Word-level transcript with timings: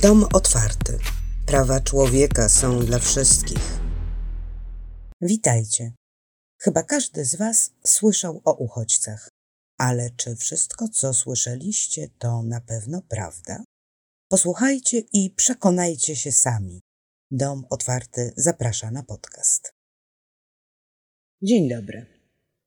Dom 0.00 0.24
otwarty. 0.32 0.98
Prawa 1.46 1.80
człowieka 1.80 2.48
są 2.48 2.80
dla 2.80 2.98
wszystkich. 2.98 3.80
Witajcie. 5.20 5.92
Chyba 6.60 6.82
każdy 6.82 7.24
z 7.24 7.34
Was 7.34 7.70
słyszał 7.86 8.40
o 8.44 8.54
uchodźcach. 8.54 9.28
Ale 9.78 10.10
czy 10.10 10.36
wszystko, 10.36 10.88
co 10.88 11.14
słyszeliście, 11.14 12.08
to 12.18 12.42
na 12.42 12.60
pewno 12.60 13.02
prawda? 13.08 13.64
Posłuchajcie 14.28 14.98
i 14.98 15.30
przekonajcie 15.30 16.16
się 16.16 16.32
sami. 16.32 16.80
Dom 17.30 17.64
otwarty 17.70 18.32
zaprasza 18.36 18.90
na 18.90 19.02
podcast. 19.02 19.72
Dzień 21.42 21.68
dobry. 21.68 22.06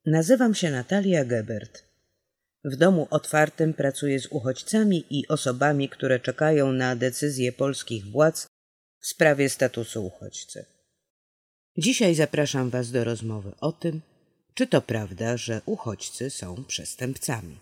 Nazywam 0.06 0.56
się 0.56 0.72
Natalia 0.72 1.26
Gebert. 1.26 1.85
W 2.68 2.76
domu 2.76 3.08
otwartym 3.10 3.74
pracuję 3.74 4.20
z 4.20 4.28
uchodźcami 4.28 5.06
i 5.10 5.28
osobami, 5.28 5.90
które 5.90 6.20
czekają 6.20 6.72
na 6.72 6.96
decyzje 6.96 7.52
polskich 7.52 8.06
władz 8.06 8.48
w 9.00 9.08
sprawie 9.08 9.50
statusu 9.50 10.06
uchodźcy. 10.06 10.66
Dzisiaj 11.78 12.16
zapraszam 12.16 12.70
Was 12.70 12.92
do 12.92 13.04
rozmowy 13.04 13.52
o 13.62 13.72
tym, 13.72 14.02
czy 14.54 14.68
to 14.68 14.82
prawda, 14.82 15.38
że 15.38 15.62
uchodźcy 15.66 16.30
są 16.30 16.66
przestępcami. 16.66 17.60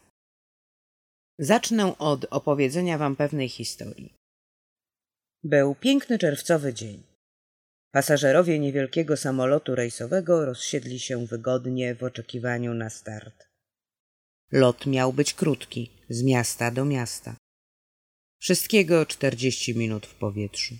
Zacznę 1.40 1.98
od 1.98 2.26
opowiedzenia 2.30 2.98
Wam 2.98 3.16
pewnej 3.16 3.50
historii. 3.50 4.14
Był 5.44 5.76
piękny 5.76 6.18
czerwcowy 6.18 6.74
dzień. 6.74 7.04
Pasażerowie 7.92 8.60
niewielkiego 8.60 9.18
samolotu 9.18 9.76
rejsowego 9.76 10.46
rozsiedli 10.46 11.00
się 11.00 11.26
wygodnie 11.26 11.96
w 11.96 12.04
oczekiwaniu 12.04 12.74
na 12.74 12.90
start. 12.90 13.53
Lot 14.56 14.86
miał 14.86 15.14
być 15.14 15.34
krótki, 15.34 15.92
z 16.10 16.24
miasta 16.24 16.72
do 16.72 16.86
miasta. 16.86 17.36
Wszystkiego 18.40 19.06
czterdzieści 19.06 19.76
minut 19.76 20.06
w 20.06 20.16
powietrzu. 20.16 20.76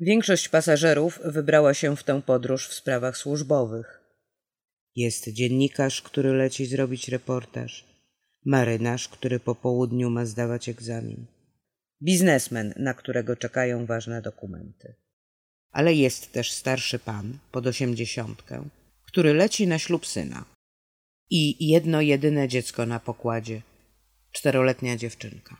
Większość 0.00 0.48
pasażerów 0.48 1.20
wybrała 1.24 1.74
się 1.74 1.96
w 1.96 2.04
tę 2.04 2.22
podróż 2.22 2.68
w 2.68 2.74
sprawach 2.74 3.16
służbowych. 3.16 4.00
Jest 4.96 5.28
dziennikarz, 5.28 6.02
który 6.02 6.32
leci 6.32 6.66
zrobić 6.66 7.08
reportaż, 7.08 7.84
marynarz, 8.44 9.08
który 9.08 9.40
po 9.40 9.54
południu 9.54 10.10
ma 10.10 10.26
zdawać 10.26 10.68
egzamin, 10.68 11.26
biznesmen, 12.02 12.74
na 12.76 12.94
którego 12.94 13.36
czekają 13.36 13.86
ważne 13.86 14.22
dokumenty. 14.22 14.94
Ale 15.70 15.94
jest 15.94 16.32
też 16.32 16.52
starszy 16.52 16.98
pan, 16.98 17.38
pod 17.52 17.66
osiemdziesiątkę, 17.66 18.68
który 19.06 19.34
leci 19.34 19.66
na 19.66 19.78
ślub 19.78 20.06
syna 20.06 20.53
i 21.30 21.66
jedno 21.68 22.00
jedyne 22.00 22.48
dziecko 22.48 22.86
na 22.86 23.00
pokładzie 23.00 23.62
czteroletnia 24.32 24.96
dziewczynka. 24.96 25.56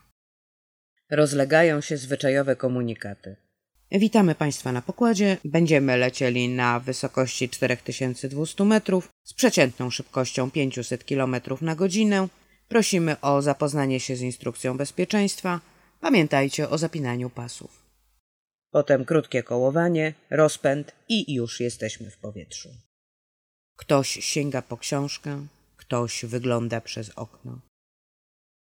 Rozlegają 1.11 1.81
się 1.81 1.97
zwyczajowe 1.97 2.57
komunikaty. 2.57 3.37
Witamy 3.93 4.35
Państwa 4.35 4.73
na 4.73 4.83
pokładzie. 4.83 5.37
Będziemy 5.45 5.97
lecieli 5.97 6.49
na 6.49 6.81
wysokości 6.81 7.49
4200 7.49 8.65
metrów 8.65 9.09
z 9.25 9.35
przeciętną 9.35 9.91
szybkością 9.91 10.51
500 10.51 11.05
km 11.05 11.37
na 11.61 11.75
godzinę. 11.75 12.29
Prosimy 12.69 13.21
o 13.21 13.43
zapoznanie 13.43 14.01
się 14.01 14.17
z 14.17 14.21
instrukcją 14.21 14.77
bezpieczeństwa. 14.77 15.61
Pamiętajcie 16.01 16.69
o 16.69 16.79
zapinaniu 16.79 17.31
pasów. 17.31 17.83
Potem 18.71 19.05
krótkie 19.05 19.43
kołowanie, 19.43 20.15
rozpęd 20.31 20.93
i 21.09 21.35
już 21.35 21.61
jesteśmy 21.61 22.11
w 22.11 22.17
powietrzu. 22.17 22.69
Ktoś 23.77 24.09
sięga 24.09 24.63
po 24.63 24.77
książkę, 24.77 25.47
ktoś 25.87 26.25
wygląda 26.25 26.81
przez 26.81 27.11
okno. 27.11 27.61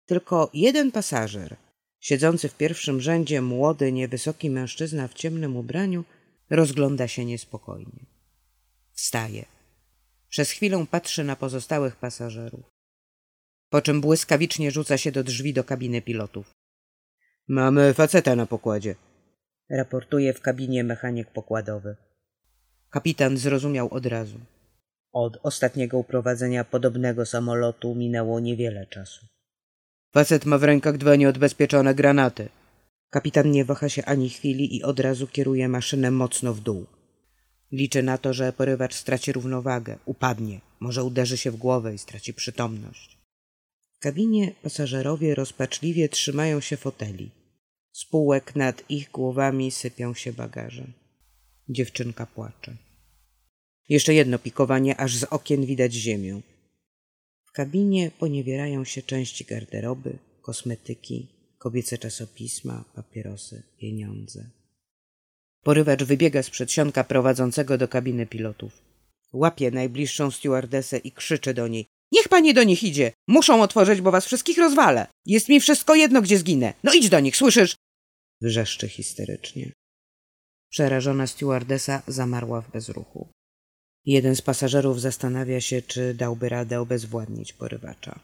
Tylko 0.05 0.49
jeden 0.53 0.91
pasażer, 0.91 1.55
siedzący 1.99 2.49
w 2.49 2.57
pierwszym 2.57 3.01
rzędzie 3.01 3.41
młody, 3.41 3.91
niewysoki 3.91 4.49
mężczyzna 4.49 5.07
w 5.07 5.13
ciemnym 5.13 5.57
ubraniu, 5.57 6.03
rozgląda 6.49 7.07
się 7.07 7.25
niespokojnie. 7.25 8.05
Wstaje. 8.91 9.45
Przez 10.29 10.51
chwilę 10.51 10.85
patrzy 10.91 11.23
na 11.23 11.35
pozostałych 11.35 11.95
pasażerów. 11.95 12.65
Po 13.69 13.81
czym 13.81 14.01
błyskawicznie 14.01 14.71
rzuca 14.71 14.97
się 14.97 15.11
do 15.11 15.23
drzwi 15.23 15.53
do 15.53 15.63
kabiny 15.63 16.01
pilotów. 16.01 16.51
Mamy 17.47 17.93
faceta 17.93 18.35
na 18.35 18.45
pokładzie, 18.45 18.95
raportuje 19.69 20.33
w 20.33 20.41
kabinie 20.41 20.83
mechanik 20.83 21.31
pokładowy. 21.31 21.95
Kapitan 22.89 23.37
zrozumiał 23.37 23.93
od 23.93 24.05
razu. 24.05 24.39
Od 25.13 25.37
ostatniego 25.43 25.97
uprowadzenia 25.97 26.63
podobnego 26.63 27.25
samolotu 27.25 27.95
minęło 27.95 28.39
niewiele 28.39 28.87
czasu. 28.87 29.25
Facet 30.11 30.45
ma 30.45 30.57
w 30.57 30.63
rękach 30.63 30.97
dwa 30.97 31.15
nieodbezpieczone 31.15 31.95
granaty. 31.95 32.49
Kapitan 33.09 33.51
nie 33.51 33.65
waha 33.65 33.89
się 33.89 34.05
ani 34.05 34.29
chwili 34.29 34.75
i 34.75 34.83
od 34.83 34.99
razu 34.99 35.27
kieruje 35.27 35.67
maszynę 35.67 36.11
mocno 36.11 36.53
w 36.53 36.59
dół. 36.59 36.85
Liczy 37.71 38.03
na 38.03 38.17
to, 38.17 38.33
że 38.33 38.53
porywacz 38.53 38.95
straci 38.95 39.31
równowagę, 39.31 39.97
upadnie, 40.05 40.61
może 40.79 41.03
uderzy 41.03 41.37
się 41.37 41.51
w 41.51 41.55
głowę 41.55 41.93
i 41.93 41.97
straci 41.97 42.33
przytomność. 42.33 43.17
W 43.91 43.99
kabinie 43.99 44.51
pasażerowie 44.63 45.35
rozpaczliwie 45.35 46.09
trzymają 46.09 46.59
się 46.59 46.77
foteli. 46.77 47.31
Z 47.91 48.05
półek 48.05 48.55
nad 48.55 48.83
ich 48.89 49.11
głowami 49.11 49.71
sypią 49.71 50.13
się 50.13 50.33
bagaże. 50.33 50.83
Dziewczynka 51.69 52.25
płacze. 52.25 52.75
Jeszcze 53.89 54.13
jedno 54.13 54.39
pikowanie, 54.39 54.97
aż 54.97 55.15
z 55.15 55.23
okien 55.23 55.65
widać 55.65 55.93
ziemię. 55.93 56.41
W 57.45 57.51
kabinie 57.51 58.11
poniewierają 58.19 58.85
się 58.85 59.01
części 59.01 59.45
garderoby, 59.45 60.17
kosmetyki, 60.41 61.27
kobiece 61.57 61.97
czasopisma, 61.97 62.83
papierosy, 62.95 63.63
pieniądze. 63.77 64.49
Porywacz 65.63 66.03
wybiega 66.03 66.43
z 66.43 66.49
przedsionka 66.49 67.03
prowadzącego 67.03 67.77
do 67.77 67.87
kabiny 67.87 68.25
pilotów. 68.25 68.81
Łapie 69.33 69.71
najbliższą 69.71 70.31
stewardesę 70.31 70.97
i 70.97 71.11
krzyczy 71.11 71.53
do 71.53 71.67
niej. 71.67 71.85
Niech 72.11 72.27
pani 72.29 72.53
do 72.53 72.63
nich 72.63 72.83
idzie! 72.83 73.11
Muszą 73.27 73.61
otworzyć, 73.61 74.01
bo 74.01 74.11
was 74.11 74.25
wszystkich 74.25 74.57
rozwalę! 74.57 75.07
Jest 75.25 75.49
mi 75.49 75.59
wszystko 75.59 75.95
jedno, 75.95 76.21
gdzie 76.21 76.37
zginę! 76.37 76.73
No 76.83 76.93
idź 76.93 77.09
do 77.09 77.19
nich, 77.19 77.37
słyszysz? 77.37 77.75
Wrzeszczy 78.41 78.87
histerycznie. 78.87 79.71
Przerażona 80.69 81.27
stewardesa 81.27 82.01
zamarła 82.07 82.61
w 82.61 82.71
bezruchu. 82.71 83.27
Jeden 84.05 84.35
z 84.35 84.41
pasażerów 84.41 85.01
zastanawia 85.01 85.61
się, 85.61 85.81
czy 85.81 86.13
dałby 86.13 86.49
radę 86.49 86.79
obezwładnić 86.79 87.53
porywacza. 87.53 88.19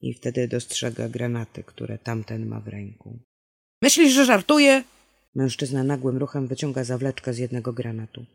I 0.00 0.14
wtedy 0.14 0.48
dostrzega 0.48 1.08
granaty, 1.08 1.62
które 1.62 1.98
tamten 1.98 2.46
ma 2.46 2.60
w 2.60 2.68
ręku. 2.68 3.18
Myślisz, 3.82 4.12
że 4.12 4.24
żartuje? 4.24 4.84
Mężczyzna 5.34 5.84
nagłym 5.84 6.16
ruchem 6.16 6.46
wyciąga 6.46 6.84
zawleczkę 6.84 7.34
z 7.34 7.38
jednego 7.38 7.72
granatu. 7.72 8.26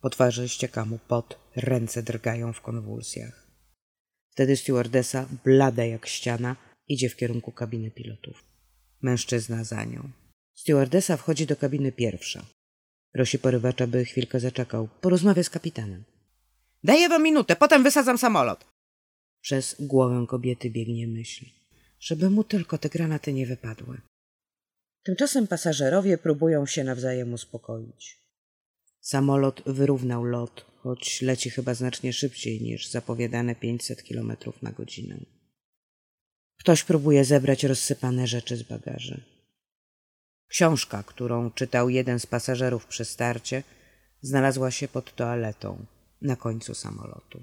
Po 0.00 0.10
twarzy 0.10 0.48
ścieka 0.48 0.84
mu 0.84 0.98
pot, 0.98 1.38
ręce 1.56 2.02
drgają 2.02 2.52
w 2.52 2.60
konwulsjach. 2.60 3.46
Wtedy 4.30 4.56
stewardesa, 4.56 5.28
blada 5.44 5.84
jak 5.84 6.06
ściana, 6.06 6.56
idzie 6.88 7.08
w 7.08 7.16
kierunku 7.16 7.52
kabiny 7.52 7.90
pilotów. 7.90 8.44
Mężczyzna 9.02 9.64
za 9.64 9.84
nią. 9.84 10.10
Stewardesa 10.54 11.16
wchodzi 11.16 11.46
do 11.46 11.56
kabiny 11.56 11.92
pierwsza. 11.92 12.46
Prosi 13.12 13.38
porywacza, 13.38 13.86
by 13.86 14.04
chwilkę 14.04 14.40
zaczekał. 14.40 14.88
Porozmawia 15.00 15.42
z 15.42 15.50
kapitanem. 15.50 16.04
Daję 16.84 17.08
wam 17.08 17.22
minutę, 17.22 17.56
potem 17.56 17.82
wysadzam 17.82 18.18
samolot. 18.18 18.64
Przez 19.40 19.76
głowę 19.80 20.26
kobiety 20.28 20.70
biegnie 20.70 21.06
myśl, 21.06 21.44
żeby 22.00 22.30
mu 22.30 22.44
tylko 22.44 22.78
te 22.78 22.88
granaty 22.88 23.32
nie 23.32 23.46
wypadły. 23.46 24.00
Tymczasem 25.02 25.46
pasażerowie 25.46 26.18
próbują 26.18 26.66
się 26.66 26.84
nawzajem 26.84 27.32
uspokoić. 27.32 28.18
Samolot 29.00 29.62
wyrównał 29.66 30.24
lot, 30.24 30.66
choć 30.76 31.22
leci 31.22 31.50
chyba 31.50 31.74
znacznie 31.74 32.12
szybciej 32.12 32.62
niż 32.62 32.90
zapowiadane 32.90 33.54
500 33.54 34.02
km 34.02 34.36
na 34.62 34.72
godzinę. 34.72 35.20
Ktoś 36.58 36.84
próbuje 36.84 37.24
zebrać 37.24 37.64
rozsypane 37.64 38.26
rzeczy 38.26 38.56
z 38.56 38.62
bagaży. 38.62 39.39
Książka, 40.50 41.02
którą 41.02 41.50
czytał 41.50 41.88
jeden 41.88 42.20
z 42.20 42.26
pasażerów 42.26 42.86
przy 42.86 43.04
starcie, 43.04 43.62
znalazła 44.22 44.70
się 44.70 44.88
pod 44.88 45.14
toaletą 45.14 45.78
na 46.22 46.36
końcu 46.36 46.74
samolotu. 46.74 47.40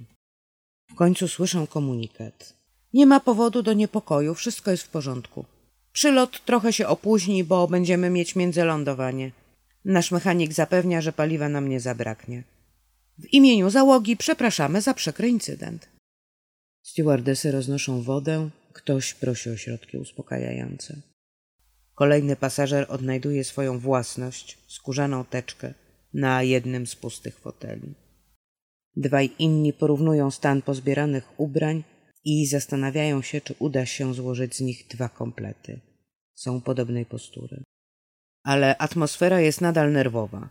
W 0.90 0.96
końcu 0.96 1.28
słyszę 1.28 1.68
komunikat. 1.70 2.54
Nie 2.94 3.06
ma 3.06 3.20
powodu 3.20 3.64
do 3.64 3.74
niepokoju, 3.74 4.34
wszystko 4.34 4.72
jest 4.72 4.84
w 4.84 4.90
porządku. 4.90 5.46
Przylot 5.92 6.46
trochę 6.46 6.74
się 6.74 6.88
opóźni, 6.88 7.44
bo 7.44 7.68
będziemy 7.68 8.10
mieć 8.10 8.36
międzylądowanie. 8.36 9.32
Nasz 9.86 10.12
mechanik 10.12 10.54
zapewnia, 10.54 11.02
że 11.02 11.14
paliwa 11.14 11.50
nam 11.50 11.70
nie 11.70 11.80
zabraknie. 11.80 12.44
W 13.18 13.34
imieniu 13.34 13.70
załogi 13.70 14.18
przepraszamy 14.18 14.82
za 14.82 14.94
przykry 14.94 15.30
incydent. 15.30 15.90
Stewardesy 16.84 17.52
roznoszą 17.52 18.02
wodę, 18.02 18.50
ktoś 18.74 19.14
prosi 19.14 19.50
o 19.50 19.58
środki 19.58 19.98
uspokajające. 19.98 21.02
Kolejny 21.98 22.36
pasażer 22.36 22.86
odnajduje 22.90 23.44
swoją 23.44 23.80
własność, 23.80 24.58
skórzaną 24.68 25.26
teczkę, 25.26 25.74
na 26.14 26.44
jednym 26.44 26.88
z 26.88 26.96
pustych 26.96 27.40
foteli. 27.40 27.96
Dwaj 28.96 29.30
inni 29.40 29.74
porównują 29.74 30.32
stan 30.32 30.62
pozbieranych 30.62 31.40
ubrań 31.40 31.84
i 32.24 32.48
zastanawiają 32.48 33.22
się, 33.22 33.42
czy 33.42 33.56
uda 33.60 33.86
się 33.86 34.14
złożyć 34.14 34.56
z 34.56 34.62
nich 34.62 34.88
dwa 34.88 35.10
komplety. 35.10 35.82
Są 36.36 36.62
podobnej 36.62 37.06
postury. 37.06 37.64
ale 38.44 38.78
atmosfera 38.78 39.40
jest 39.42 39.62
nadal 39.62 39.92
nerwowa. 39.92 40.50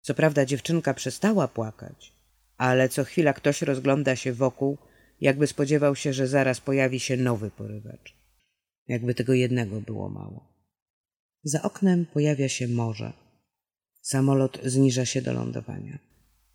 Co 0.00 0.14
prawda 0.14 0.44
dziewczynka 0.44 0.94
przestała 0.94 1.48
płakać, 1.48 2.12
ale 2.56 2.88
co 2.88 3.04
chwila 3.04 3.32
ktoś 3.32 3.62
rozgląda 3.62 4.16
się 4.16 4.32
wokół, 4.32 4.78
jakby 5.20 5.46
spodziewał 5.46 5.96
się, 5.96 6.12
że 6.12 6.26
zaraz 6.26 6.60
pojawi 6.60 7.00
się 7.00 7.16
nowy 7.16 7.50
porywacz. 7.50 8.14
Jakby 8.88 9.14
tego 9.14 9.32
jednego 9.32 9.80
było 9.80 10.08
mało. 10.08 10.51
Za 11.44 11.62
oknem 11.62 12.06
pojawia 12.06 12.48
się 12.48 12.68
morze. 12.68 13.12
Samolot 14.02 14.58
zniża 14.64 15.04
się 15.04 15.22
do 15.22 15.32
lądowania. 15.32 15.98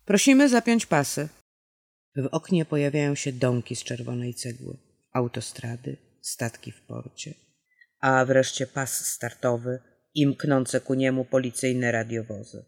Prosimy 0.04 0.48
zapiąć 0.48 0.86
pasy. 0.86 1.28
W 2.16 2.26
oknie 2.26 2.64
pojawiają 2.64 3.14
się 3.14 3.32
domki 3.32 3.76
z 3.76 3.84
czerwonej 3.84 4.34
cegły, 4.34 4.76
autostrady, 5.12 5.96
statki 6.22 6.72
w 6.72 6.80
porcie, 6.80 7.34
a 8.00 8.24
wreszcie 8.24 8.66
pas 8.66 9.06
startowy 9.06 9.78
i 10.14 10.26
mknące 10.26 10.80
ku 10.80 10.94
niemu 10.94 11.24
policyjne 11.24 11.92
radiowozy. 11.92 12.64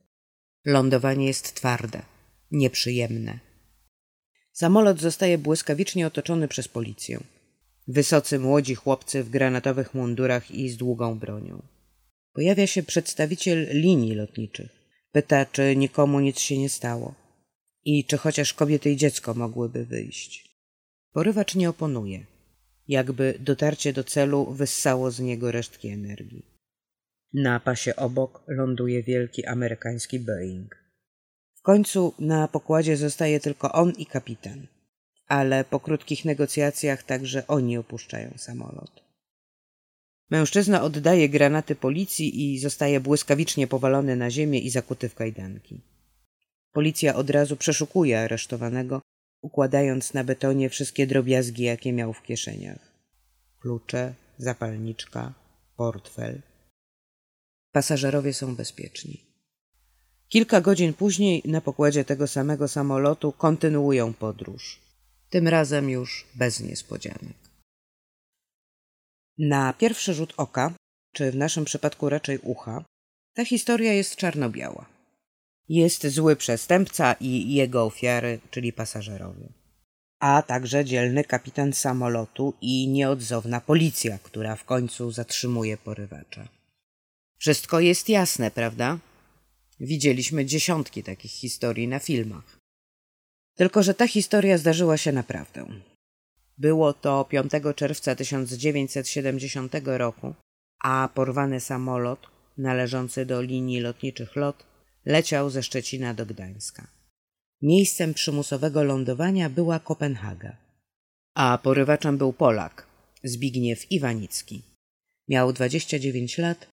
Lądowanie 0.65 1.27
jest 1.27 1.55
twarde, 1.55 2.03
nieprzyjemne. 2.51 3.39
Samolot 4.53 5.01
zostaje 5.01 5.39
błyskawicznie 5.39 6.07
otoczony 6.07 6.49
przez 6.49 6.69
policję. 6.69 7.21
Wysocy 7.89 8.39
młodzi 8.39 8.75
chłopcy 8.75 9.25
w 9.25 9.31
granatowych 9.31 9.95
mundurach 9.95 10.51
i 10.51 10.69
z 10.69 10.77
długą 10.77 11.19
bronią. 11.19 11.63
Pojawia 12.41 12.67
się 12.67 12.83
przedstawiciel 12.83 13.69
linii 13.71 14.15
lotniczych. 14.15 14.71
Pyta, 15.13 15.47
czy 15.47 15.77
nikomu 15.77 16.21
nic 16.21 16.39
się 16.39 16.59
nie 16.59 16.69
stało 16.69 17.15
i 17.85 18.05
czy 18.05 18.17
chociaż 18.17 18.55
kobiety 18.55 18.91
i 18.91 18.97
dziecko 18.97 19.35
mogłyby 19.35 19.85
wyjść. 19.85 20.57
Porywacz 21.13 21.55
nie 21.55 21.71
oponuje, 21.71 22.27
jakby 22.89 23.35
dotarcie 23.41 23.93
do 23.93 24.05
celu 24.05 24.53
wyssało 24.53 25.11
z 25.11 25.21
niego 25.21 25.53
resztki 25.53 25.89
energii. 25.89 26.47
Na 27.33 27.61
pasie 27.61 27.97
obok 27.97 28.45
ląduje 28.49 29.03
wielki 29.03 29.47
amerykański 29.47 30.21
Boeing. 30.21 30.77
W 31.55 31.63
końcu 31.63 32.15
na 32.19 32.49
pokładzie 32.49 32.97
zostaje 32.97 33.41
tylko 33.41 33.73
on 33.73 33.91
i 33.91 34.07
kapitan, 34.07 34.67
ale 35.27 35.65
po 35.65 35.81
krótkich 35.81 36.25
negocjacjach 36.25 37.03
także 37.03 37.47
oni 37.47 37.79
opuszczają 37.79 38.31
samolot. 38.37 39.10
Mężczyzna 40.31 40.83
oddaje 40.83 41.29
granaty 41.29 41.75
policji 41.75 42.53
i 42.53 42.59
zostaje 42.59 43.01
błyskawicznie 43.01 43.67
powalony 43.67 44.17
na 44.17 44.31
ziemię 44.31 44.59
i 44.59 44.71
zakuty 44.71 45.09
w 45.09 45.15
kajdanki. 45.15 45.81
Policja 46.73 47.15
od 47.15 47.31
razu 47.31 47.57
przeszukuje 47.57 48.21
aresztowanego, 48.21 49.03
układając 49.43 50.15
na 50.15 50.25
betonie 50.25 50.69
wszystkie 50.71 51.07
drobiazgi, 51.07 51.63
jakie 51.63 51.93
miał 51.93 52.13
w 52.13 52.23
kieszeniach. 52.23 52.79
Klucze, 53.61 54.15
zapalniczka, 54.39 55.35
portfel. 55.77 56.41
Pasażerowie 57.73 58.35
są 58.35 58.57
bezpieczni. 58.57 59.21
Kilka 60.29 60.61
godzin 60.61 60.95
później 60.95 61.43
na 61.45 61.61
pokładzie 61.61 62.05
tego 62.05 62.27
samego 62.27 62.69
samolotu 62.69 63.33
kontynuują 63.33 64.15
podróż. 64.15 64.81
Tym 65.31 65.49
razem 65.49 65.91
już 65.91 66.27
bez 66.35 66.61
niespodzianek. 66.61 67.50
Na 69.43 69.73
pierwszy 69.73 70.15
rzut 70.15 70.35
oka, 70.37 70.75
czy 71.13 71.31
w 71.31 71.37
naszym 71.37 71.65
przypadku 71.65 72.09
raczej 72.09 72.39
ucha, 72.39 72.85
ta 73.35 73.45
historia 73.45 73.93
jest 73.93 74.17
czarno-biała. 74.17 74.87
Jest 75.69 76.07
zły 76.07 76.37
przestępca 76.37 77.13
i 77.21 77.55
jego 77.55 77.85
ofiary, 77.85 78.41
czyli 78.51 78.73
pasażerowie. 78.73 79.49
A 80.19 80.43
także 80.43 80.85
dzielny 80.85 81.25
kapitan 81.25 81.73
samolotu 81.73 82.55
i 82.61 82.89
nieodzowna 82.89 83.61
policja, 83.61 84.19
która 84.19 84.57
w 84.57 84.65
końcu 84.65 85.11
zatrzymuje 85.11 85.77
porywacza. 85.77 86.49
Wszystko 87.39 87.81
jest 87.81 88.09
jasne, 88.09 88.51
prawda? 88.51 88.99
Widzieliśmy 89.81 90.47
dziesiątki 90.47 91.03
takich 91.03 91.33
historii 91.33 91.89
na 91.89 91.99
filmach. 91.99 92.59
Tylko, 93.55 93.83
że 93.83 93.95
ta 93.95 94.09
historia 94.09 94.59
zdarzyła 94.59 94.97
się 94.97 95.13
naprawdę. 95.13 95.67
Było 96.61 96.93
to 96.93 97.25
5 97.25 97.53
czerwca 97.77 98.15
1970 98.15 99.73
roku, 99.85 100.35
a 100.85 101.09
porwany 101.15 101.61
samolot 101.61 102.27
należący 102.59 103.27
do 103.27 103.43
linii 103.43 103.81
lotniczych 103.81 104.37
LOT 104.37 104.67
leciał 105.05 105.51
ze 105.51 105.63
Szczecina 105.63 106.15
do 106.15 106.27
Gdańska. 106.27 106.87
Miejscem 107.63 108.15
przymusowego 108.15 108.85
lądowania 108.85 109.51
była 109.51 109.79
Kopenhaga, 109.79 110.57
a 111.35 111.59
porywaczem 111.59 112.19
był 112.19 112.33
Polak, 112.33 112.87
Zbigniew 113.25 113.93
Iwanicki. 113.93 114.63
Miał 115.29 115.53
29 115.53 116.39
lat, 116.39 116.69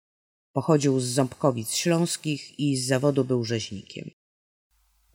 pochodził 0.52 1.00
z 1.00 1.04
Ząbkowic 1.04 1.74
Śląskich 1.74 2.60
i 2.60 2.76
z 2.76 2.86
zawodu 2.86 3.24
był 3.24 3.44
rzeźnikiem. 3.44 4.10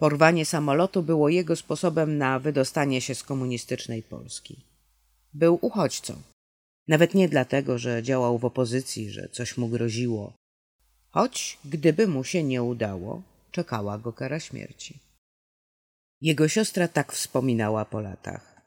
Porwanie 0.01 0.45
samolotu 0.45 1.03
było 1.03 1.29
jego 1.29 1.55
sposobem 1.55 2.17
na 2.17 2.39
wydostanie 2.39 3.01
się 3.01 3.15
z 3.15 3.23
komunistycznej 3.23 4.03
Polski. 4.03 4.65
Był 5.33 5.59
uchodźcą. 5.61 6.21
Nawet 6.87 7.13
nie 7.13 7.29
dlatego, 7.29 7.77
że 7.77 8.03
działał 8.03 8.37
w 8.37 8.45
opozycji, 8.45 9.11
że 9.11 9.29
coś 9.31 9.57
mu 9.57 9.67
groziło. 9.67 10.33
Choć 11.09 11.57
gdyby 11.65 12.07
mu 12.07 12.23
się 12.23 12.43
nie 12.43 12.63
udało, 12.63 13.21
czekała 13.51 13.97
go 13.97 14.13
kara 14.13 14.39
śmierci. 14.39 14.99
Jego 16.21 16.47
siostra 16.47 16.87
tak 16.87 17.13
wspominała 17.13 17.85
po 17.85 17.99
latach. 17.99 18.61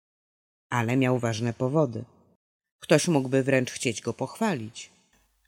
ale 0.69 0.97
miał 0.97 1.19
ważne 1.19 1.53
powody. 1.53 2.03
Ktoś 2.79 3.07
mógłby 3.07 3.43
wręcz 3.43 3.71
chcieć 3.71 4.01
go 4.01 4.13
pochwalić. 4.13 4.89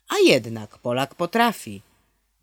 A 0.07 0.15
jednak 0.17 0.77
Polak 0.77 1.15
potrafi. 1.15 1.81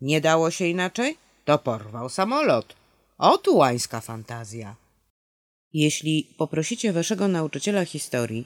Nie 0.01 0.21
dało 0.21 0.51
się 0.51 0.65
inaczej? 0.65 1.17
To 1.45 1.57
porwał 1.57 2.09
samolot. 2.09 2.75
O 3.17 3.37
tu 3.37 3.55
łańska 3.55 4.01
fantazja. 4.01 4.75
Jeśli 5.73 6.33
poprosicie 6.37 6.93
waszego 6.93 7.27
nauczyciela 7.27 7.85
historii, 7.85 8.45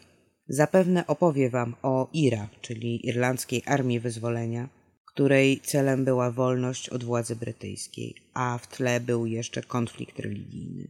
zapewne 0.49 1.07
opowie 1.07 1.49
wam 1.49 1.75
o 1.83 2.07
IRA, 2.13 2.47
czyli 2.61 3.07
Irlandzkiej 3.07 3.63
Armii 3.65 3.99
Wyzwolenia, 3.99 4.69
której 5.05 5.59
celem 5.59 6.05
była 6.05 6.31
wolność 6.31 6.89
od 6.89 7.03
władzy 7.03 7.35
brytyjskiej, 7.35 8.15
a 8.33 8.57
w 8.57 8.67
tle 8.67 8.99
był 8.99 9.25
jeszcze 9.25 9.63
konflikt 9.63 10.19
religijny. 10.19 10.87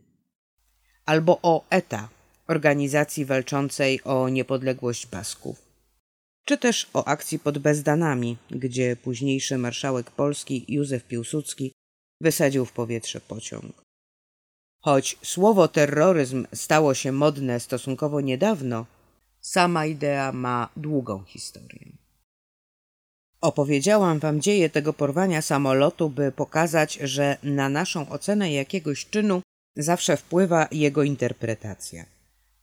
Albo 1.05 1.39
o 1.41 1.65
ETA, 1.69 2.09
organizacji 2.47 3.25
walczącej 3.25 4.03
o 4.03 4.29
niepodległość 4.29 5.07
Basków. 5.07 5.61
Czy 6.45 6.57
też 6.57 6.89
o 6.93 7.07
akcji 7.07 7.39
pod 7.39 7.57
Bezdanami, 7.57 8.37
gdzie 8.51 8.95
późniejszy 8.95 9.57
marszałek 9.57 10.11
Polski 10.11 10.65
Józef 10.67 11.03
Piłsudski 11.03 11.71
wysadził 12.21 12.65
w 12.65 12.71
powietrze 12.71 13.21
pociąg. 13.21 13.83
Choć 14.79 15.17
słowo 15.23 15.67
terroryzm 15.67 16.45
stało 16.53 16.93
się 16.93 17.11
modne 17.11 17.59
stosunkowo 17.59 18.21
niedawno, 18.21 18.85
sama 19.47 19.85
idea 19.85 20.31
ma 20.31 20.69
długą 20.75 21.23
historię. 21.23 21.91
Opowiedziałam 23.41 24.19
wam 24.19 24.41
dzieje 24.41 24.69
tego 24.69 24.93
porwania 24.93 25.41
samolotu, 25.41 26.09
by 26.09 26.31
pokazać, 26.31 26.93
że 26.93 27.37
na 27.43 27.69
naszą 27.69 28.09
ocenę 28.09 28.51
jakiegoś 28.51 29.05
czynu 29.05 29.41
zawsze 29.75 30.17
wpływa 30.17 30.67
jego 30.71 31.03
interpretacja, 31.03 32.05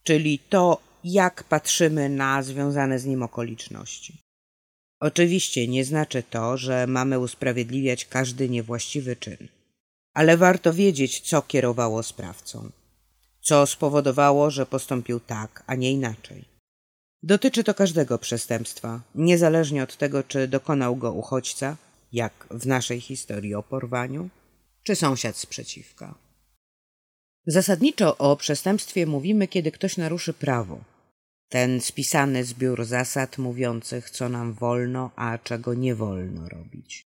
czyli 0.02 0.38
to, 0.38 0.80
jak 1.04 1.44
patrzymy 1.44 2.08
na 2.08 2.42
związane 2.42 2.98
z 2.98 3.04
nim 3.04 3.22
okoliczności. 3.22 4.18
Oczywiście 5.00 5.68
nie 5.68 5.84
znaczy 5.84 6.22
to, 6.30 6.56
że 6.56 6.86
mamy 6.86 7.18
usprawiedliwiać 7.18 8.04
każdy 8.04 8.48
niewłaściwy 8.48 9.16
czyn, 9.16 9.48
ale 10.14 10.36
warto 10.36 10.72
wiedzieć, 10.72 11.20
co 11.20 11.42
kierowało 11.42 12.02
sprawcą, 12.02 12.70
co 13.40 13.66
spowodowało, 13.66 14.50
że 14.50 14.66
postąpił 14.66 15.20
tak, 15.20 15.64
a 15.66 15.74
nie 15.74 15.92
inaczej. 15.92 16.53
Dotyczy 17.26 17.64
to 17.64 17.74
każdego 17.74 18.18
przestępstwa, 18.18 19.00
niezależnie 19.14 19.82
od 19.82 19.96
tego, 19.96 20.22
czy 20.22 20.48
dokonał 20.48 20.96
go 20.96 21.12
uchodźca, 21.12 21.76
jak 22.12 22.46
w 22.50 22.66
naszej 22.66 23.00
historii 23.00 23.54
o 23.54 23.62
porwaniu, 23.62 24.28
czy 24.82 24.96
sąsiad 24.96 25.36
sprzeciwka. 25.36 26.14
Zasadniczo 27.46 28.16
o 28.18 28.36
przestępstwie 28.36 29.06
mówimy, 29.06 29.48
kiedy 29.48 29.72
ktoś 29.72 29.96
naruszy 29.96 30.32
prawo. 30.32 30.80
Ten 31.48 31.80
spisany 31.80 32.44
zbiór 32.44 32.84
zasad 32.84 33.38
mówiących, 33.38 34.10
co 34.10 34.28
nam 34.28 34.52
wolno, 34.52 35.10
a 35.16 35.38
czego 35.38 35.74
nie 35.74 35.94
wolno 35.94 36.48
robić. 36.48 37.06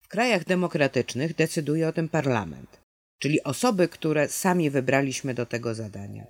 W 0.00 0.08
krajach 0.08 0.44
demokratycznych 0.44 1.34
decyduje 1.34 1.88
o 1.88 1.92
tym 1.92 2.08
parlament, 2.08 2.80
czyli 3.18 3.42
osoby, 3.42 3.88
które 3.88 4.28
sami 4.28 4.70
wybraliśmy 4.70 5.34
do 5.34 5.46
tego 5.46 5.74
zadania. 5.74 6.26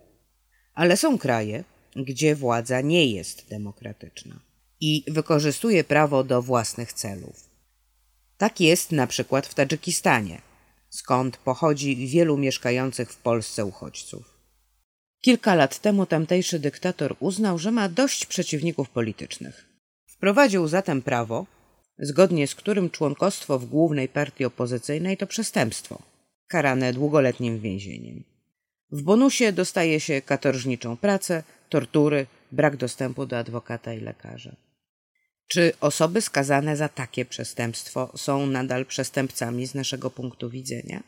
Ale 0.75 0.97
są 0.97 1.19
kraje, 1.19 1.65
gdzie 2.05 2.35
władza 2.35 2.81
nie 2.81 3.07
jest 3.07 3.49
demokratyczna 3.49 4.41
i 4.81 5.05
wykorzystuje 5.09 5.85
prawo 5.85 6.25
do 6.25 6.43
własnych 6.43 6.93
celów. 6.93 7.51
Tak 8.39 8.61
jest 8.61 8.93
na 8.93 9.07
przykład 9.07 9.47
w 9.47 9.55
Tadżykistanie, 9.55 10.43
skąd 10.89 11.37
pochodzi 11.37 12.07
wielu 12.07 12.37
mieszkających 12.39 13.13
w 13.13 13.17
Polsce 13.17 13.65
uchodźców. 13.65 14.37
Kilka 15.21 15.55
lat 15.55 15.79
temu 15.79 16.07
tamtejszy 16.07 16.59
dyktator 16.59 17.17
uznał, 17.21 17.59
że 17.59 17.73
ma 17.73 17.89
dość 17.89 18.27
przeciwników 18.27 18.91
politycznych. 18.91 19.67
Wprowadził 20.07 20.69
zatem 20.69 21.03
prawo, 21.03 21.47
zgodnie 21.99 22.47
z 22.47 22.55
którym 22.55 22.91
członkostwo 22.91 23.59
w 23.59 23.67
głównej 23.67 24.09
partii 24.09 24.45
opozycyjnej 24.45 25.17
to 25.17 25.27
przestępstwo, 25.27 26.03
karane 26.49 26.93
długoletnim 26.93 27.61
więzieniem. 27.61 28.25
W 28.91 29.03
bonusie 29.03 29.53
dostaje 29.53 30.01
się 30.01 30.23
katorżniczą 30.23 30.97
pracę, 30.97 31.43
tortury, 31.69 32.27
brak 32.53 32.77
dostępu 32.77 33.27
do 33.27 33.39
adwokata 33.39 33.93
i 33.93 34.01
lekarza. 34.01 34.57
Czy 35.49 35.73
osoby 35.81 36.21
skazane 36.21 36.77
za 36.77 36.89
takie 36.89 37.25
przestępstwo 37.25 38.13
są 38.17 38.47
nadal 38.47 38.87
przestępcami 38.87 39.67
z 39.67 39.75
naszego 39.75 40.11
punktu 40.11 40.51
widzenia? 40.51 41.03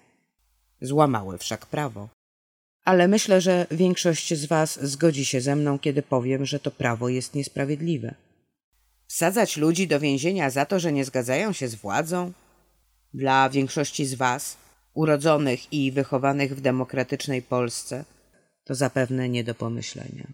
Złamały 0.80 1.38
wszak 1.38 1.66
prawo. 1.66 2.08
Ale 2.84 3.08
myślę, 3.08 3.40
że 3.40 3.66
większość 3.70 4.34
z 4.34 4.44
Was 4.46 4.84
zgodzi 4.86 5.24
się 5.24 5.40
ze 5.40 5.56
mną, 5.56 5.78
kiedy 5.78 6.02
powiem, 6.02 6.46
że 6.46 6.60
to 6.60 6.70
prawo 6.70 7.08
jest 7.08 7.34
niesprawiedliwe. 7.34 8.14
Wsadzać 9.06 9.56
ludzi 9.56 9.88
do 9.88 10.00
więzienia 10.00 10.50
za 10.50 10.66
to, 10.66 10.80
że 10.80 10.92
nie 10.92 11.04
zgadzają 11.04 11.52
się 11.52 11.68
z 11.68 11.74
władzą? 11.74 12.32
Dla 13.14 13.50
większości 13.50 14.06
z 14.06 14.14
Was, 14.14 14.56
urodzonych 14.94 15.72
i 15.72 15.92
wychowanych 15.92 16.56
w 16.56 16.60
demokratycznej 16.60 17.42
Polsce, 17.42 18.04
to 18.64 18.74
zapewne 18.74 19.28
nie 19.28 19.44
do 19.44 19.54
pomyślenia. 19.54 20.26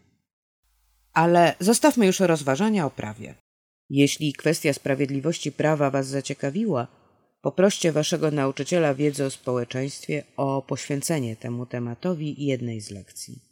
Ale 1.14 1.54
zostawmy 1.60 2.06
już 2.06 2.20
rozważania 2.20 2.86
o 2.86 2.90
prawie. 2.90 3.34
Jeśli 3.90 4.32
kwestia 4.32 4.72
sprawiedliwości 4.72 5.52
prawa 5.52 5.90
Was 5.90 6.06
zaciekawiła, 6.06 6.86
poproście 7.42 7.92
Waszego 7.92 8.30
nauczyciela 8.30 8.94
wiedzy 8.94 9.24
o 9.24 9.30
społeczeństwie 9.30 10.24
o 10.36 10.62
poświęcenie 10.62 11.36
temu 11.36 11.66
tematowi 11.66 12.46
jednej 12.46 12.80
z 12.80 12.90
lekcji. 12.90 13.42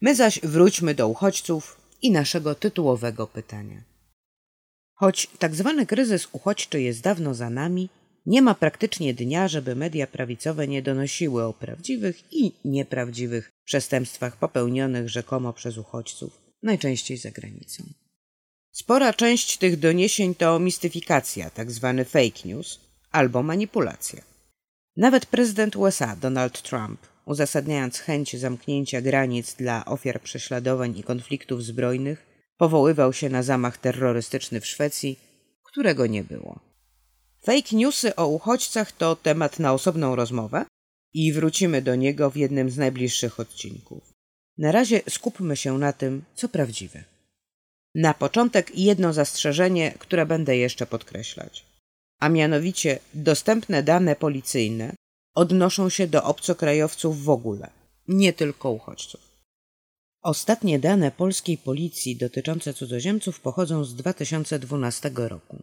My 0.00 0.14
zaś 0.14 0.40
wróćmy 0.40 0.94
do 0.94 1.08
uchodźców 1.08 1.80
i 2.02 2.10
naszego 2.10 2.54
tytułowego 2.54 3.26
pytania. 3.26 3.82
Choć 4.94 5.26
tak 5.38 5.54
zwany 5.54 5.86
kryzys 5.86 6.28
uchodźczy 6.32 6.80
jest 6.80 7.02
dawno 7.02 7.34
za 7.34 7.50
nami, 7.50 7.88
nie 8.26 8.42
ma 8.42 8.54
praktycznie 8.54 9.14
dnia, 9.14 9.48
żeby 9.48 9.76
media 9.76 10.06
prawicowe 10.06 10.68
nie 10.68 10.82
donosiły 10.82 11.44
o 11.44 11.52
prawdziwych 11.52 12.32
i 12.32 12.52
nieprawdziwych 12.64 13.52
przestępstwach 13.64 14.36
popełnionych 14.36 15.08
rzekomo 15.08 15.52
przez 15.52 15.78
uchodźców, 15.78 16.45
najczęściej 16.66 17.16
za 17.16 17.30
granicą. 17.30 17.84
Spora 18.72 19.12
część 19.12 19.58
tych 19.58 19.78
doniesień 19.78 20.34
to 20.34 20.58
mistyfikacja, 20.58 21.50
tak 21.50 21.70
zwany 21.70 22.04
fake 22.04 22.40
news, 22.44 22.80
albo 23.10 23.42
manipulacja. 23.42 24.22
Nawet 24.96 25.26
prezydent 25.26 25.76
USA 25.76 26.16
Donald 26.16 26.62
Trump, 26.62 27.00
uzasadniając 27.24 27.98
chęć 27.98 28.36
zamknięcia 28.36 29.00
granic 29.00 29.54
dla 29.54 29.84
ofiar 29.84 30.20
prześladowań 30.22 30.98
i 30.98 31.02
konfliktów 31.02 31.64
zbrojnych, 31.64 32.26
powoływał 32.56 33.12
się 33.12 33.28
na 33.28 33.42
zamach 33.42 33.78
terrorystyczny 33.78 34.60
w 34.60 34.66
Szwecji, 34.66 35.18
którego 35.62 36.06
nie 36.06 36.24
było. 36.24 36.60
Fake 37.46 37.76
newsy 37.76 38.16
o 38.16 38.26
uchodźcach 38.26 38.92
to 38.92 39.16
temat 39.16 39.58
na 39.58 39.72
osobną 39.72 40.16
rozmowę 40.16 40.64
i 41.14 41.32
wrócimy 41.32 41.82
do 41.82 41.94
niego 41.94 42.30
w 42.30 42.36
jednym 42.36 42.70
z 42.70 42.76
najbliższych 42.76 43.40
odcinków. 43.40 44.15
Na 44.58 44.72
razie 44.72 45.00
skupmy 45.08 45.56
się 45.56 45.78
na 45.78 45.92
tym, 45.92 46.22
co 46.34 46.48
prawdziwe. 46.48 47.04
Na 47.94 48.14
początek 48.14 48.78
jedno 48.78 49.12
zastrzeżenie, 49.12 49.94
które 49.98 50.26
będę 50.26 50.56
jeszcze 50.56 50.86
podkreślać. 50.86 51.64
A 52.20 52.28
mianowicie 52.28 52.98
dostępne 53.14 53.82
dane 53.82 54.16
policyjne 54.16 54.94
odnoszą 55.34 55.88
się 55.88 56.06
do 56.06 56.24
obcokrajowców 56.24 57.24
w 57.24 57.30
ogóle, 57.30 57.70
nie 58.08 58.32
tylko 58.32 58.70
uchodźców. 58.70 59.20
Ostatnie 60.22 60.78
dane 60.78 61.10
polskiej 61.10 61.58
policji 61.58 62.16
dotyczące 62.16 62.74
cudzoziemców 62.74 63.40
pochodzą 63.40 63.84
z 63.84 63.94
2012 63.94 65.10
roku. 65.14 65.62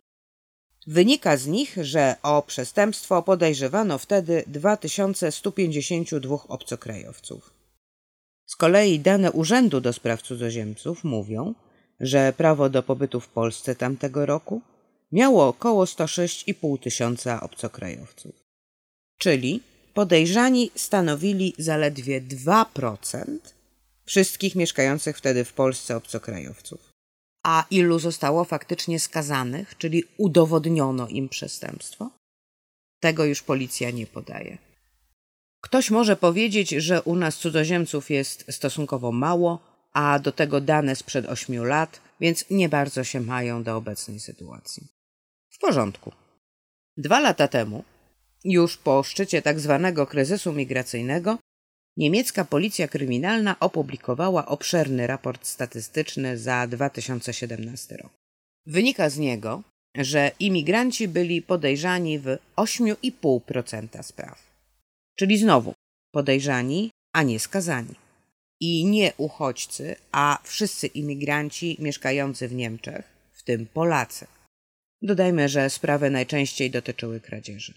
Wynika 0.87 1.37
z 1.37 1.47
nich, 1.47 1.77
że 1.81 2.15
o 2.23 2.41
przestępstwo 2.41 3.23
podejrzewano 3.23 3.97
wtedy 3.97 4.43
2152 4.47 6.37
obcokrajowców. 6.47 7.52
Z 8.53 8.55
kolei 8.55 8.99
dane 8.99 9.31
Urzędu 9.31 9.81
do 9.81 9.93
Spraw 9.93 10.21
Cudzoziemców 10.21 11.03
mówią, 11.03 11.53
że 11.99 12.33
prawo 12.33 12.69
do 12.69 12.83
pobytu 12.83 13.19
w 13.19 13.27
Polsce 13.27 13.75
tamtego 13.75 14.25
roku 14.25 14.61
miało 15.11 15.47
około 15.47 15.85
106,5 15.85 16.79
tysiąca 16.79 17.41
obcokrajowców. 17.41 18.31
Czyli 19.17 19.61
podejrzani 19.93 20.71
stanowili 20.75 21.53
zaledwie 21.57 22.21
2% 22.21 23.25
wszystkich 24.05 24.55
mieszkających 24.55 25.17
wtedy 25.17 25.45
w 25.45 25.53
Polsce 25.53 25.97
obcokrajowców. 25.97 26.89
A 27.43 27.65
ilu 27.71 27.99
zostało 27.99 28.43
faktycznie 28.45 28.99
skazanych, 28.99 29.77
czyli 29.77 30.03
udowodniono 30.17 31.07
im 31.07 31.29
przestępstwo? 31.29 32.09
Tego 32.99 33.25
już 33.25 33.41
policja 33.43 33.91
nie 33.91 34.07
podaje. 34.07 34.57
Ktoś 35.63 35.91
może 35.91 36.15
powiedzieć, 36.15 36.69
że 36.69 37.01
u 37.01 37.15
nas 37.15 37.37
cudzoziemców 37.37 38.09
jest 38.09 38.45
stosunkowo 38.49 39.11
mało, 39.11 39.59
a 39.93 40.19
do 40.19 40.31
tego 40.31 40.61
dane 40.61 40.95
sprzed 40.95 41.25
ośmiu 41.25 41.63
lat, 41.63 42.01
więc 42.19 42.45
nie 42.49 42.69
bardzo 42.69 43.03
się 43.03 43.19
mają 43.19 43.63
do 43.63 43.77
obecnej 43.77 44.19
sytuacji. 44.19 44.87
W 45.49 45.59
porządku. 45.59 46.11
Dwa 46.97 47.19
lata 47.19 47.47
temu, 47.47 47.83
już 48.43 48.77
po 48.77 49.03
szczycie 49.03 49.41
tak 49.41 49.59
zwanego 49.59 50.07
kryzysu 50.07 50.53
migracyjnego, 50.53 51.37
niemiecka 51.97 52.45
policja 52.45 52.87
kryminalna 52.87 53.59
opublikowała 53.59 54.45
obszerny 54.45 55.07
raport 55.07 55.45
statystyczny 55.47 56.37
za 56.37 56.67
2017 56.67 57.97
rok. 57.97 58.11
Wynika 58.65 59.09
z 59.09 59.17
niego, 59.17 59.63
że 59.95 60.31
imigranci 60.39 61.07
byli 61.07 61.41
podejrzani 61.41 62.19
w 62.19 62.37
8,5% 62.55 64.03
spraw. 64.03 64.52
Czyli 65.15 65.37
znowu 65.37 65.73
podejrzani, 66.11 66.91
a 67.13 67.23
nie 67.23 67.39
skazani. 67.39 67.95
I 68.59 68.85
nie 68.85 69.13
uchodźcy, 69.17 69.95
a 70.11 70.39
wszyscy 70.43 70.87
imigranci 70.87 71.77
mieszkający 71.79 72.47
w 72.47 72.55
Niemczech, 72.55 73.05
w 73.31 73.43
tym 73.43 73.65
Polacy. 73.65 74.27
Dodajmy, 75.01 75.49
że 75.49 75.69
sprawy 75.69 76.09
najczęściej 76.09 76.71
dotyczyły 76.71 77.19
kradzieży. 77.19 77.73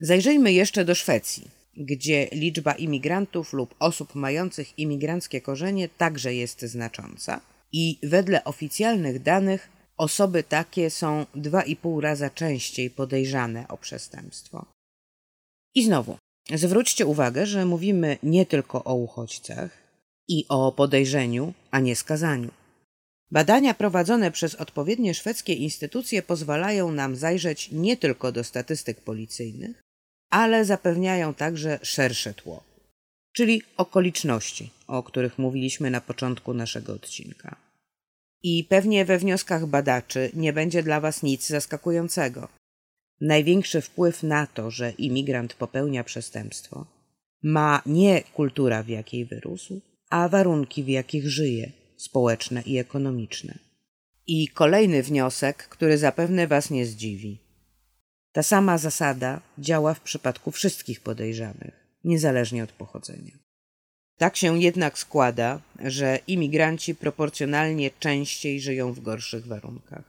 Zajrzyjmy 0.00 0.52
jeszcze 0.52 0.84
do 0.84 0.94
Szwecji, 0.94 1.50
gdzie 1.76 2.28
liczba 2.32 2.72
imigrantów 2.72 3.52
lub 3.52 3.74
osób 3.78 4.14
mających 4.14 4.78
imigranckie 4.78 5.40
korzenie 5.40 5.88
także 5.88 6.34
jest 6.34 6.62
znacząca 6.62 7.40
i 7.72 7.98
wedle 8.02 8.44
oficjalnych 8.44 9.22
danych 9.22 9.68
osoby 9.96 10.42
takie 10.42 10.90
są 10.90 11.26
2,5 11.36 12.00
raza 12.00 12.30
częściej 12.30 12.90
podejrzane 12.90 13.68
o 13.68 13.76
przestępstwo. 13.76 14.66
I 15.74 15.84
znowu, 15.84 16.16
Zwróćcie 16.50 17.06
uwagę, 17.06 17.46
że 17.46 17.64
mówimy 17.64 18.18
nie 18.22 18.46
tylko 18.46 18.84
o 18.84 18.94
uchodźcach 18.94 19.70
i 20.28 20.44
o 20.48 20.72
podejrzeniu, 20.72 21.54
a 21.70 21.80
nie 21.80 21.96
skazaniu. 21.96 22.50
Badania 23.30 23.74
prowadzone 23.74 24.30
przez 24.30 24.54
odpowiednie 24.54 25.14
szwedzkie 25.14 25.54
instytucje 25.54 26.22
pozwalają 26.22 26.92
nam 26.92 27.16
zajrzeć 27.16 27.68
nie 27.72 27.96
tylko 27.96 28.32
do 28.32 28.44
statystyk 28.44 29.00
policyjnych, 29.00 29.82
ale 30.30 30.64
zapewniają 30.64 31.34
także 31.34 31.78
szersze 31.82 32.34
tło, 32.34 32.64
czyli 33.32 33.62
okoliczności, 33.76 34.70
o 34.86 35.02
których 35.02 35.38
mówiliśmy 35.38 35.90
na 35.90 36.00
początku 36.00 36.54
naszego 36.54 36.92
odcinka. 36.92 37.56
I 38.42 38.64
pewnie 38.64 39.04
we 39.04 39.18
wnioskach 39.18 39.66
badaczy 39.66 40.30
nie 40.34 40.52
będzie 40.52 40.82
dla 40.82 41.00
Was 41.00 41.22
nic 41.22 41.48
zaskakującego. 41.48 42.48
Największy 43.20 43.80
wpływ 43.80 44.22
na 44.22 44.46
to, 44.46 44.70
że 44.70 44.90
imigrant 44.90 45.54
popełnia 45.54 46.04
przestępstwo, 46.04 46.86
ma 47.42 47.82
nie 47.86 48.22
kultura, 48.22 48.82
w 48.82 48.88
jakiej 48.88 49.24
wyrósł, 49.24 49.80
a 50.10 50.28
warunki, 50.28 50.84
w 50.84 50.88
jakich 50.88 51.28
żyje, 51.28 51.72
społeczne 51.96 52.62
i 52.62 52.78
ekonomiczne. 52.78 53.58
I 54.26 54.48
kolejny 54.48 55.02
wniosek, 55.02 55.68
który 55.68 55.98
zapewne 55.98 56.46
Was 56.46 56.70
nie 56.70 56.86
zdziwi. 56.86 57.38
Ta 58.32 58.42
sama 58.42 58.78
zasada 58.78 59.40
działa 59.58 59.94
w 59.94 60.00
przypadku 60.00 60.50
wszystkich 60.50 61.00
podejrzanych, 61.00 61.86
niezależnie 62.04 62.64
od 62.64 62.72
pochodzenia. 62.72 63.38
Tak 64.16 64.36
się 64.36 64.60
jednak 64.60 64.98
składa, 64.98 65.60
że 65.84 66.18
imigranci 66.26 66.94
proporcjonalnie 66.94 67.90
częściej 67.90 68.60
żyją 68.60 68.92
w 68.92 69.00
gorszych 69.00 69.46
warunkach. 69.46 70.04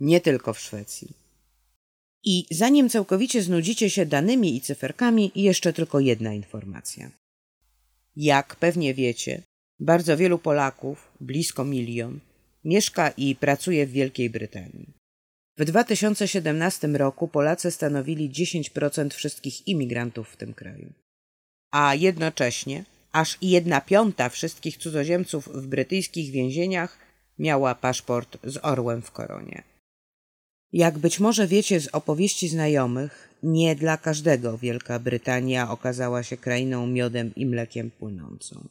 Nie 0.00 0.20
tylko 0.20 0.52
w 0.52 0.60
Szwecji. 0.60 1.23
I 2.24 2.46
zanim 2.50 2.88
całkowicie 2.88 3.42
znudzicie 3.42 3.90
się 3.90 4.06
danymi 4.06 4.56
i 4.56 4.60
cyferkami, 4.60 5.32
jeszcze 5.34 5.72
tylko 5.72 6.00
jedna 6.00 6.34
informacja. 6.34 7.10
Jak 8.16 8.56
pewnie 8.56 8.94
wiecie, 8.94 9.42
bardzo 9.80 10.16
wielu 10.16 10.38
Polaków, 10.38 11.12
blisko 11.20 11.64
milion, 11.64 12.20
mieszka 12.64 13.10
i 13.10 13.36
pracuje 13.36 13.86
w 13.86 13.90
Wielkiej 13.90 14.30
Brytanii. 14.30 14.92
W 15.58 15.64
2017 15.64 16.88
roku 16.88 17.28
Polacy 17.28 17.70
stanowili 17.70 18.30
10% 18.30 19.14
wszystkich 19.14 19.68
imigrantów 19.68 20.28
w 20.28 20.36
tym 20.36 20.54
kraju. 20.54 20.92
A 21.70 21.94
jednocześnie 21.94 22.84
aż 23.12 23.38
jedna 23.42 23.80
piąta 23.80 24.28
wszystkich 24.28 24.76
cudzoziemców 24.76 25.48
w 25.48 25.66
brytyjskich 25.66 26.30
więzieniach 26.30 26.98
miała 27.38 27.74
paszport 27.74 28.38
z 28.44 28.58
orłem 28.62 29.02
w 29.02 29.10
koronie. 29.10 29.73
Jak 30.74 30.98
być 30.98 31.20
może 31.20 31.46
wiecie 31.46 31.80
z 31.80 31.88
opowieści 31.88 32.48
znajomych, 32.48 33.28
nie 33.42 33.76
dla 33.76 33.96
każdego 33.96 34.58
Wielka 34.58 34.98
Brytania 34.98 35.70
okazała 35.70 36.22
się 36.22 36.36
krainą 36.36 36.86
miodem 36.86 37.34
i 37.36 37.46
mlekiem 37.46 37.90
płynącą. 37.90 38.68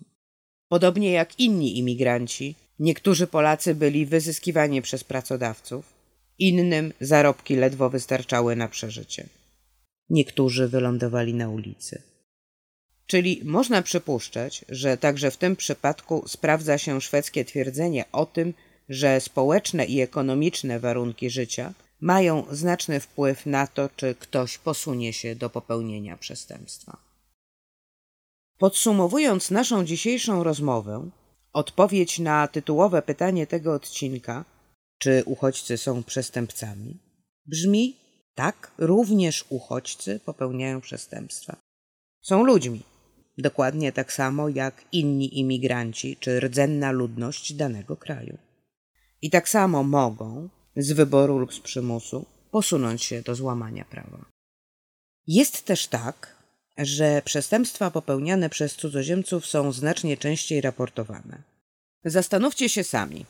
Podobnie 0.67 1.11
jak 1.11 1.39
inni 1.39 1.77
imigranci, 1.77 2.55
niektórzy 2.79 3.27
Polacy 3.27 3.75
byli 3.75 4.05
wyzyskiwani 4.05 4.81
przez 4.81 5.03
pracodawców, 5.03 5.93
innym 6.39 6.93
zarobki 7.01 7.55
ledwo 7.55 7.89
wystarczały 7.89 8.55
na 8.55 8.67
przeżycie. 8.67 9.27
Niektórzy 10.09 10.67
wylądowali 10.67 11.33
na 11.33 11.49
ulicy. 11.49 12.01
Czyli 13.05 13.41
można 13.43 13.81
przypuszczać, 13.81 14.65
że 14.69 14.97
także 14.97 15.31
w 15.31 15.37
tym 15.37 15.55
przypadku 15.55 16.23
sprawdza 16.27 16.77
się 16.77 17.01
szwedzkie 17.01 17.45
twierdzenie 17.45 18.05
o 18.11 18.25
tym, 18.25 18.53
że 18.89 19.21
społeczne 19.21 19.85
i 19.85 20.01
ekonomiczne 20.01 20.79
warunki 20.79 21.29
życia 21.29 21.73
mają 22.03 22.45
znaczny 22.51 22.99
wpływ 22.99 23.45
na 23.45 23.67
to, 23.67 23.89
czy 23.95 24.15
ktoś 24.15 24.57
posunie 24.57 25.13
się 25.13 25.35
do 25.35 25.49
popełnienia 25.49 26.17
przestępstwa. 26.17 26.97
Podsumowując 28.57 29.51
naszą 29.51 29.85
dzisiejszą 29.85 30.43
rozmowę, 30.43 31.09
odpowiedź 31.53 32.19
na 32.19 32.47
tytułowe 32.47 33.01
pytanie 33.01 33.47
tego 33.47 33.73
odcinka, 33.73 34.45
czy 34.97 35.23
uchodźcy 35.25 35.77
są 35.77 36.03
przestępcami, 36.03 36.99
brzmi 37.45 37.97
tak, 38.35 38.71
również 38.77 39.45
uchodźcy 39.49 40.19
popełniają 40.19 40.81
przestępstwa. 40.81 41.55
Są 42.21 42.43
ludźmi, 42.43 42.83
dokładnie 43.37 43.91
tak 43.91 44.13
samo 44.13 44.49
jak 44.49 44.85
inni 44.91 45.39
imigranci 45.39 46.17
czy 46.19 46.39
rdzenna 46.39 46.91
ludność 46.91 47.53
danego 47.53 47.97
kraju. 47.97 48.37
I 49.21 49.29
tak 49.29 49.49
samo 49.49 49.83
mogą, 49.83 50.49
z 50.75 50.91
wyboru 50.91 51.37
lub 51.37 51.53
z 51.53 51.59
przymusu, 51.59 52.25
posunąć 52.51 53.03
się 53.03 53.21
do 53.21 53.35
złamania 53.35 53.85
prawa. 53.85 54.25
Jest 55.27 55.65
też 55.65 55.87
tak, 55.87 56.35
że 56.77 57.21
przestępstwa 57.25 57.91
popełniane 57.91 58.49
przez 58.49 58.75
cudzoziemców 58.75 59.45
są 59.45 59.71
znacznie 59.71 60.17
częściej 60.17 60.61
raportowane. 60.61 61.43
Zastanówcie 62.05 62.69
się 62.69 62.83
sami. 62.83 63.25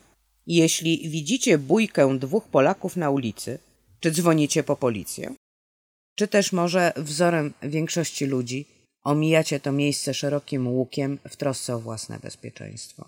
Jeśli 0.48 1.10
widzicie 1.10 1.58
bójkę 1.58 2.20
dwóch 2.20 2.48
Polaków 2.48 2.98
na 2.98 3.10
ulicy, 3.10 3.60
czy 4.00 4.12
dzwonicie 4.12 4.64
po 4.64 4.76
policję? 4.76 5.36
Czy 6.16 6.28
też 6.28 6.52
może 6.52 6.94
wzorem 6.98 7.54
większości 7.64 8.26
ludzi 8.26 8.66
omijacie 9.04 9.60
to 9.60 9.72
miejsce 9.72 10.14
szerokim 10.14 10.68
łukiem 10.68 11.20
w 11.30 11.36
trosce 11.36 11.76
o 11.76 11.80
własne 11.80 12.20
bezpieczeństwo? 12.20 13.06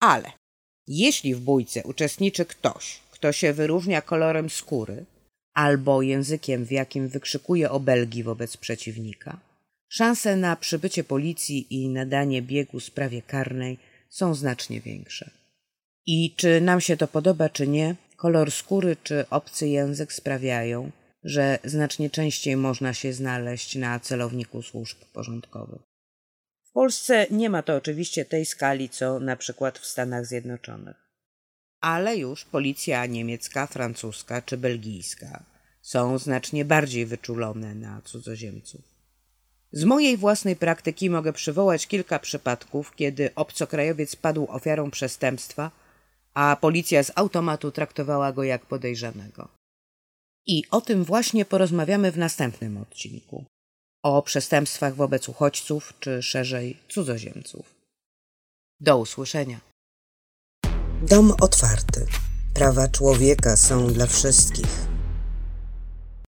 Ale 0.00 0.32
jeśli 0.86 1.34
w 1.34 1.40
bójce 1.40 1.82
uczestniczy 1.82 2.44
ktoś, 2.44 3.00
kto 3.24 3.32
się 3.32 3.52
wyróżnia 3.52 4.02
kolorem 4.02 4.50
skóry, 4.50 5.04
albo 5.54 6.02
językiem, 6.02 6.64
w 6.64 6.72
jakim 6.72 7.08
wykrzykuje 7.08 7.70
obelgi 7.70 8.22
wobec 8.22 8.56
przeciwnika, 8.56 9.40
szanse 9.88 10.36
na 10.36 10.56
przybycie 10.56 11.04
policji 11.04 11.66
i 11.70 11.88
nadanie 11.88 12.42
biegu 12.42 12.80
sprawie 12.80 13.22
karnej 13.22 13.78
są 14.08 14.34
znacznie 14.34 14.80
większe. 14.80 15.30
I 16.06 16.34
czy 16.36 16.60
nam 16.60 16.80
się 16.80 16.96
to 16.96 17.08
podoba, 17.08 17.48
czy 17.48 17.66
nie, 17.66 17.96
kolor 18.16 18.50
skóry 18.50 18.96
czy 19.02 19.28
obcy 19.30 19.68
język 19.68 20.12
sprawiają, 20.12 20.90
że 21.22 21.58
znacznie 21.64 22.10
częściej 22.10 22.56
można 22.56 22.94
się 22.94 23.12
znaleźć 23.12 23.76
na 23.76 24.00
celowniku 24.00 24.62
służb 24.62 24.98
porządkowych. 25.12 25.82
W 26.64 26.72
Polsce 26.72 27.26
nie 27.30 27.50
ma 27.50 27.62
to 27.62 27.76
oczywiście 27.76 28.24
tej 28.24 28.46
skali, 28.46 28.88
co 28.88 29.20
na 29.20 29.36
przykład 29.36 29.78
w 29.78 29.86
Stanach 29.86 30.26
Zjednoczonych 30.26 31.03
ale 31.84 32.16
już 32.16 32.44
policja 32.44 33.06
niemiecka, 33.06 33.66
francuska 33.66 34.42
czy 34.42 34.56
belgijska 34.56 35.42
są 35.82 36.18
znacznie 36.18 36.64
bardziej 36.64 37.06
wyczulone 37.06 37.74
na 37.74 38.02
cudzoziemców. 38.02 38.80
Z 39.72 39.84
mojej 39.84 40.16
własnej 40.16 40.56
praktyki 40.56 41.10
mogę 41.10 41.32
przywołać 41.32 41.86
kilka 41.86 42.18
przypadków, 42.18 42.94
kiedy 42.96 43.34
obcokrajowiec 43.34 44.16
padł 44.16 44.46
ofiarą 44.50 44.90
przestępstwa, 44.90 45.70
a 46.34 46.56
policja 46.60 47.02
z 47.02 47.12
automatu 47.14 47.72
traktowała 47.72 48.32
go 48.32 48.42
jak 48.44 48.66
podejrzanego. 48.66 49.48
I 50.46 50.62
o 50.70 50.80
tym 50.80 51.04
właśnie 51.04 51.44
porozmawiamy 51.44 52.12
w 52.12 52.18
następnym 52.18 52.76
odcinku. 52.76 53.44
O 54.02 54.22
przestępstwach 54.22 54.94
wobec 54.94 55.28
uchodźców, 55.28 55.92
czy 56.00 56.22
szerzej 56.22 56.76
cudzoziemców. 56.88 57.74
Do 58.80 58.98
usłyszenia. 58.98 59.73
Dom 61.02 61.32
otwarty. 61.40 62.06
Prawa 62.54 62.88
człowieka 62.88 63.56
są 63.56 63.86
dla 63.86 64.06
wszystkich. 64.06 64.93